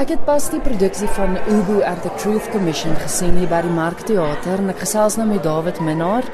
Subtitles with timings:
[0.00, 3.72] Ek het pas die produksie van Ubu at the Truth Commission gesien hier by die
[3.74, 6.24] Markteater en ek gesels nou met David Minnar.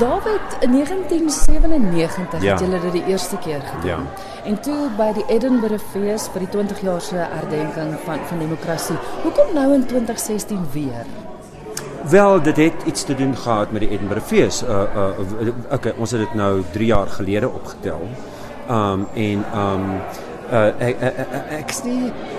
[0.00, 2.56] David in 1997 Ja.
[2.56, 3.86] het julle dit die eerste keer gedoen.
[3.86, 3.98] Ja.
[4.44, 8.98] En toe by die Edinburgh Fees vir die 20 jaar se herdenking van van demokrasie.
[9.22, 11.06] Hoekom nou in 2016 weer?
[12.10, 14.62] Wel, dit het iets te doen gehad met die Edinburgh Fees.
[14.62, 18.02] Uh uh okay, ons het dit nou 3 jaar gelede opgetel.
[18.70, 20.00] Um en um
[20.50, 21.70] uh ek ek ek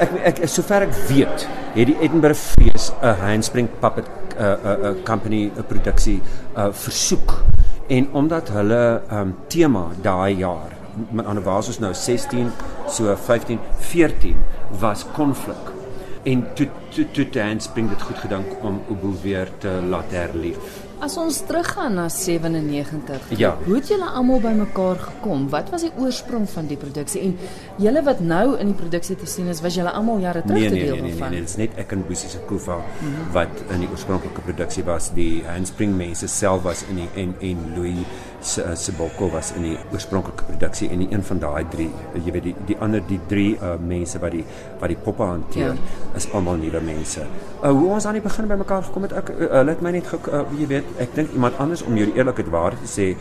[0.00, 4.76] ek ek ek, sover ek weet, het die Edinburgh Fees 'n handspring puppet uh uh,
[4.90, 6.20] uh company 'n produksie
[6.56, 7.42] uh versoek.
[7.88, 10.72] En omdat hulle um tema daai jaar,
[11.10, 12.50] met ander was ons nou 16,
[12.88, 14.36] so 15, 14
[14.80, 15.72] was konflik.
[16.22, 20.82] En toe toe toe te handspring dit goed gedink om Ubu weer te laat herleef.
[21.02, 23.32] As ons teruggaan na 97.
[23.34, 23.56] Ja.
[23.64, 25.48] Hoe het julle almal bymekaar gekom?
[25.50, 27.24] Wat was die oorsprong van die produksie?
[27.26, 27.32] En
[27.82, 30.68] julle wat nou in die produksie te sien is, was julle almal jare terug Nee
[30.68, 31.34] te nee deel nee nee, nee, van?
[31.34, 32.78] nee, dit is net ek en Boesie se Kufa
[33.34, 35.10] wat in die oorspronklike produksie was.
[35.16, 38.06] Die handspring mense self was in die en en Louis
[38.42, 42.42] se se Bokko was in die oorspronklike produksie en een van daai drie, jy weet
[42.48, 44.44] die die ander die drie uh, mense wat die
[44.80, 46.16] wat die poppe hanteer Ja.
[46.18, 47.22] is almal nuwe mense.
[47.62, 50.06] Uh, hoe ons aan die begin bymekaar gekom het, ek uh, hulle het my net
[50.10, 53.12] ge, uh, jy weet, ek dink iemand anders om jou eerlikheid waar te sê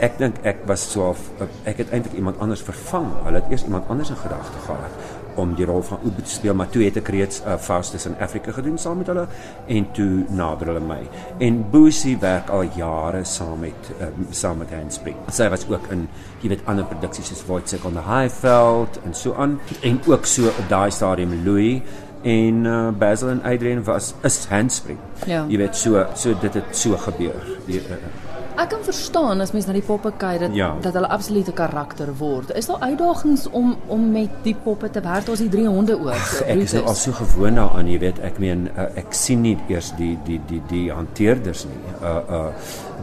[0.00, 1.20] Ek dink ek was so half
[1.68, 3.10] ek het eintlik iemand anders vervang.
[3.26, 6.54] Hulle het eers iemand anders in gedagte gehad om die rol van Ubu te speel,
[6.58, 9.26] maar toe het ek reeds uh, Faustus in Afrika gedoen saam met hulle
[9.70, 10.98] en toe nader hulle my.
[11.46, 15.18] En Boosie werk al jare saam met um, saam met Handspring.
[15.32, 16.06] Sy was ook in
[16.42, 20.48] jy weet ander produksies soos Wojciech on the Highveld en so aan en ook so
[20.50, 21.84] op daai stadium Louis
[22.22, 24.98] en uh, Basil en Adrian was is Handspring.
[25.26, 25.44] Ja.
[25.48, 27.38] Jy weet so so dit het so gebeur.
[27.68, 28.29] Die, uh,
[28.60, 30.74] Ek kan verstaan as mens na die poppe kyk dat Ja.
[30.84, 32.50] dat hulle absolute karakter word.
[32.56, 35.28] Is daar uitdagings om om met die poppe te werk?
[35.28, 36.42] Ons het drie honde ook.
[36.46, 39.56] Ek is nou al so gewoond daaraan, jy weet, ek meen uh, ek sien nie
[39.68, 41.80] eers die die die die hanteerders nie.
[42.02, 42.52] Uh uh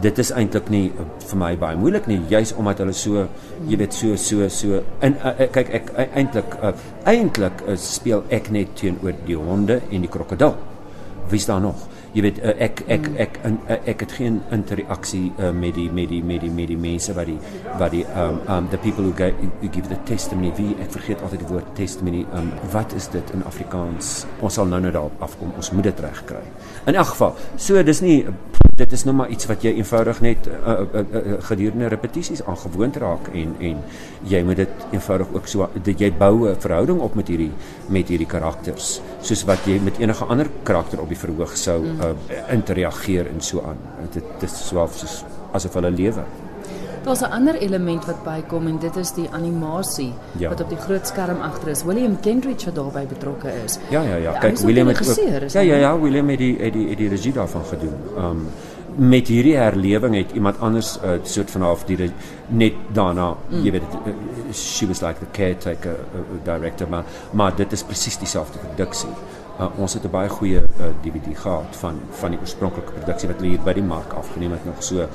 [0.00, 3.26] dit is eintlik nie uh, vir my baie moeilik nie, juis omdat hulle so
[3.66, 6.72] jy weet so so so in uh, kyk ek eintlik uh,
[7.04, 10.54] eintlik uh, speel ek net teenoor die honde en die krokodil.
[11.30, 11.87] Wie's daar nog?
[12.14, 15.88] Jy weet uh, ek ek ek in, uh, ek het geen interaksie uh, met die
[15.92, 17.38] met die met die met die mense wat die
[17.80, 19.30] wat die um um the people who, go,
[19.60, 20.52] who give the testimony.
[20.56, 24.22] Wie ek vergeet altyd die woord testimony um wat is dit in Afrikaans?
[24.40, 25.52] Ons sal nou net daarop afkom.
[25.56, 26.44] Ons moet dit regkry.
[26.86, 28.22] In elk geval so dis nie
[28.78, 32.42] dit is nou maar iets wat jy eenvoudig net uh, uh, uh, uh, gedurende repetisies
[32.46, 33.82] aangewoond raak en en
[34.32, 37.52] jy moet dit eenvoudig ook so dat jy bou 'n verhouding op met hierdie
[37.88, 42.14] met hierdie karakters soos wat jy met enige ander karakter op die verhoog sou uh,
[42.50, 43.78] interageer en so aan
[44.12, 46.24] dit dit is so soos asof hulle lewe
[47.08, 50.48] Daar's 'n ander element wat bykom en dit is die animasie Ja.
[50.48, 51.82] wat op die groot skerm agter is.
[51.84, 53.78] William Kendrick wat daarbey betrokke is.
[53.90, 56.72] Ja ja ja, kyk William het ook is Ja ja ja, William het die het
[56.72, 57.94] die het die regie daarvan gedoen.
[58.18, 58.46] Um
[58.98, 62.12] met hierdie herlewing het iemand anders 'n uh, soort van half die
[62.46, 63.62] net daarna, mm.
[63.64, 64.12] jy weet uh,
[64.52, 69.14] she was like the caretaker uh, director maar maar dit is presies dieselfde produksie.
[69.60, 73.36] Uh, ons het 'n baie goeie uh, DVD gehad van van die oorspronklike produksie wat
[73.36, 75.06] hulle hier by die mark afgeneem het nog so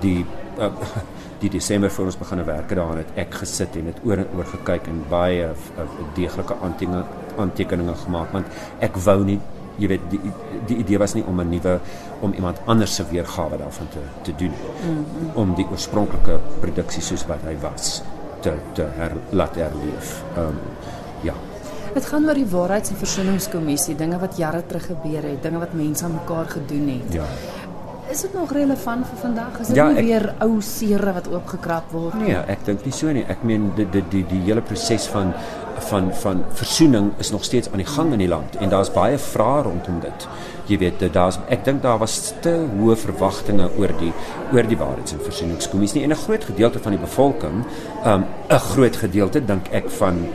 [0.00, 0.26] die
[0.58, 0.66] uh,
[1.42, 4.44] die Desember voor ons begine werk daaraan het ek gesit en dit oor en oor
[4.44, 7.04] gekyk en baie uh, deeglike aantekeninge
[7.36, 8.46] aantekeninge gemaak want
[8.78, 9.40] ek wou nie
[9.78, 10.20] jy weet die
[10.66, 11.80] die idee was nie om 'n nuwe
[12.20, 15.30] om iemand anders se weergawe daarvan te te doen mm -hmm.
[15.34, 18.02] om die oorspronklike produksie soos wat hy was
[18.40, 20.22] te te her, laat herleef.
[20.36, 20.58] Ehm um,
[21.22, 21.34] ja.
[21.94, 25.74] Dit gaan oor die waarheids- en versoeningskommissie, dinge wat jare terug gebeur het, dinge wat
[25.76, 27.12] mense aan mekaar gedoen het.
[27.12, 27.24] Ja.
[28.12, 29.60] Is dit nog relevant vir vandag?
[29.60, 32.14] Is dit Ja, nie ek- weer ou sere wat oopgekrap word?
[32.20, 33.24] Nee, ek dink nie so nie.
[33.28, 35.32] Ek meen die die die, die hele proses van
[35.88, 39.16] van van versoening is nog steeds aan die gang in die land en daar's baie
[39.18, 40.28] vrae rondom dit.
[40.68, 44.12] Jy weet, dit- daar's ek dink daar was te hoë verwagtinge oor die
[44.52, 47.64] oor die waarheids- en versoeningskommissie en 'n groot gedeelte van die bevolking,
[48.04, 50.28] um 'n groot gedeelte dink ek van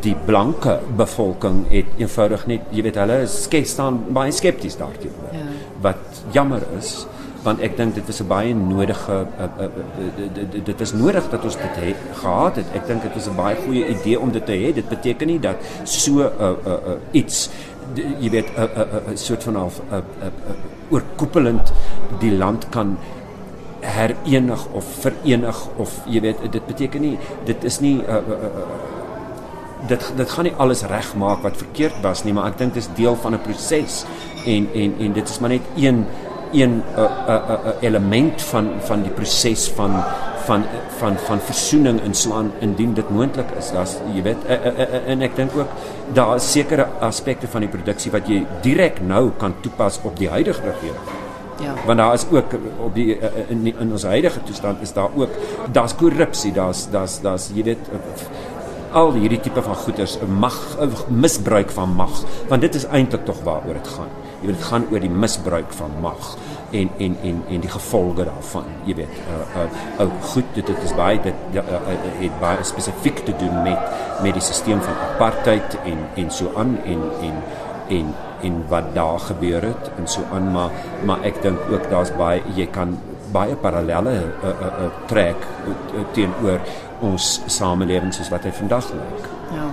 [0.00, 5.32] die blanke bevolking het eenvoudig net, jy weet, hulle skep staan baie skepties daarteenoor.
[5.32, 5.38] Ja.
[5.82, 7.06] Wat jammer is
[7.42, 11.42] want ek dink dit was 'n baie nodige uh, uh, uh, dit was nodig dat
[11.42, 12.66] ons dit het, gehad het.
[12.74, 14.72] Ek dink dit was 'n baie goeie idee om dit te hê.
[14.74, 17.50] Dit beteken nie dat so uh, uh, uh, iets
[18.20, 20.54] jy weet 'n uh, uh, uh, soort van half uh, uh, uh,
[20.90, 21.72] oorkoepelend
[22.18, 22.98] die land kan
[23.80, 28.92] herenig of verenig of jy weet dit beteken nie dit is nie uh, uh, uh,
[29.86, 32.90] dit dit gaan nie alles regmaak wat verkeerd was nie, maar ek dink dit is
[32.94, 34.04] deel van 'n proses
[34.46, 36.04] en en en dit is maar net een
[36.52, 40.02] een uh, uh, uh, element van van die proses van
[40.44, 40.64] van
[40.98, 43.70] van van versoening inslaan indien dit moontlik is.
[43.72, 45.68] Daar's jy weet uh, uh, uh, en ek dink ook
[46.12, 50.28] daar is sekere aspekte van die produksie wat jy direk nou kan toepas op die
[50.28, 51.20] huidige regering.
[51.62, 51.74] Ja.
[51.86, 53.18] Want daar is ook op die
[53.48, 55.30] in, in ons huidige toestand is daar ook
[55.72, 57.92] daar's korrupsie, daar's daar's daar's jy weet
[58.92, 60.56] al hierdie tipe van goeders mag
[61.08, 64.10] misbruik van mag want dit is eintlik tog waaroor dit gaan.
[64.40, 66.32] Jy weet dit gaan oor die misbruik van mag
[66.72, 68.68] en en en en die gevolge daarvan.
[68.88, 72.40] Jy weet uh uh ook goed dit dit is baie dit ja, uh, uh, het
[72.40, 73.78] baie spesifiek te doen met
[74.22, 77.42] met die stelsel van apartheid en en so aan en en
[77.88, 80.70] en en wat daar gebeur het en so aan maar
[81.04, 82.98] maar ek dink ook daar's baie jy kan
[83.32, 86.60] baie parallelle uh, uh, uh, trek uh, teenoor
[87.02, 89.26] ons samelewing soos wat hy vandag lyk.
[89.52, 89.70] Ja.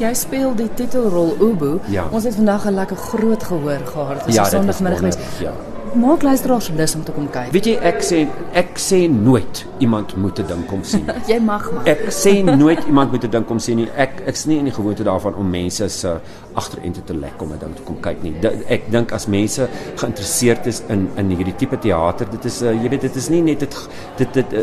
[0.00, 1.74] Jy speel die titelrol Ubu.
[1.92, 2.06] Ja.
[2.10, 4.18] Ons het vandag 'n lekker groot gehoor gehad.
[4.18, 5.40] Dit is ja, Sondagmiddag.
[5.40, 5.52] Ja
[5.94, 7.50] maak luisteraars lus om te kom kyk.
[7.54, 8.20] Weet jy, ek sê
[8.58, 11.08] ek sê nooit iemand moet te dink om sien.
[11.30, 11.88] jy mag maar.
[11.90, 13.88] Ek sê nooit iemand moet te dink om sien nie.
[13.98, 16.14] Ek ek's nie in die gewoonte daarvan om mense se
[16.54, 18.34] agterente te lek om 'n ding te kom kyk nie.
[18.40, 22.72] D ek dink as mense geïnteresseerd is in in hierdie tipe teater, dit is uh,
[22.72, 23.76] jy weet dit is nie net dit
[24.16, 24.60] dit dit uh,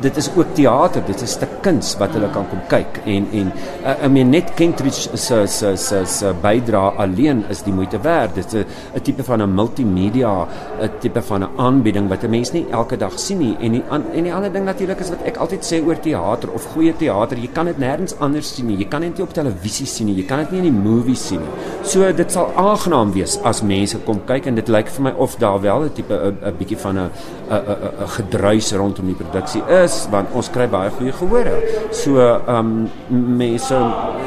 [0.00, 3.26] dit is ook teater, dit is 'n stuk kuns wat hulle kan kom kyk en
[3.32, 3.52] en
[3.84, 8.34] uh, I mean net Kentridge se se se se bydra alleen is die moeite werd.
[8.34, 10.46] Dit is 'n tipe van 'n multimedia
[10.80, 13.82] 'n tipe van 'n aanbieding wat 'n mens nie elke dag sien nie en die
[13.90, 17.38] en die ander ding natuurlik is wat ek altyd sê oor teater of goeie teater,
[17.38, 18.76] jy kan dit nêrens anders sien nie.
[18.76, 20.16] Jy kan dit nie op televisie sien nie.
[20.16, 21.70] Jy kan dit nie in die movies sien nie.
[21.82, 25.36] So dit sal aangenaam wees as mense kom kyk en dit lyk vir my of
[25.36, 27.10] daar wel 'n tipe 'n bietjie van 'n
[27.50, 27.60] 'n
[28.04, 31.56] 'n gedruis rondom die produksie is want ons kry baie goeie gehore.
[31.92, 32.90] So ehm um,
[33.36, 33.76] mense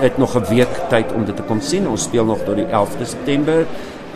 [0.01, 1.87] het nog 'n week tyd om dit te kom sien.
[1.87, 3.65] Ons speel nog tot die 11de September.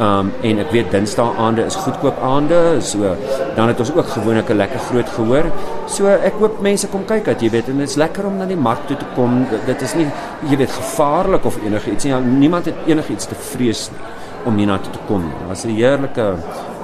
[0.01, 3.15] Um en ek weet Dinsdae aande is goedkoop aande, so
[3.55, 5.45] dan het ons ook gewoonlik 'n lekker groot gehoor.
[5.87, 8.45] So ek hoop mense kom kyk dat jy weet en dit is lekker om na
[8.45, 9.45] die mark toe te kom.
[9.65, 10.07] Dit is nie
[10.49, 12.13] jy weet gevaarlik of enigiets nie.
[12.13, 13.99] Niemand het enigiets te vrees nie
[14.45, 15.23] om hier na toe te kom.
[15.51, 16.21] Is 'n heerlike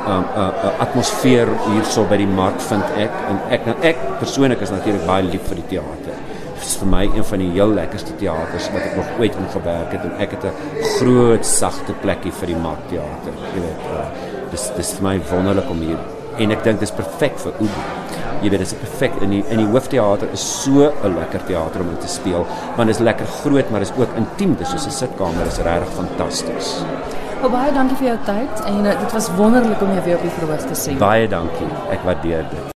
[0.07, 4.71] um uh, uh, atmosfeer hierso by die mark vind ek en ek ek persoonlik is
[4.71, 8.69] natuurlik baie lief vir die teater is vir my een van die heel lekkerste teaters
[8.73, 12.47] wat ek nog ooit in gewerk het en ek het 'n groot sagte plekkie vir
[12.47, 14.05] die markteater jy weet uh,
[14.51, 15.99] dis dis vir my wonderlik om hier
[16.37, 17.81] en ek dink dis perfek vir Ubu
[18.41, 21.97] jy weet dis perfek in die in die hoofteater is so 'n lekker teater om
[21.99, 22.45] te speel
[22.75, 25.57] want dit is lekker groot maar dit is ook intiem dis soos 'n sitkamer is
[25.57, 26.83] regtig fantasties
[27.43, 30.25] Oh, baie dankie vir jou tyd en uh, dit was wonderlik om jou weer op
[30.25, 30.97] die verhoog te sien.
[30.97, 31.69] Baie dankie.
[31.93, 32.73] Ek waardeer dit.